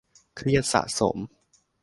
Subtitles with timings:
[0.35, 1.17] เครียดสะสม